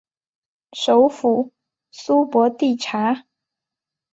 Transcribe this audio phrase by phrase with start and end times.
[0.73, 1.53] 首府
[1.91, 3.27] 苏博蒂察。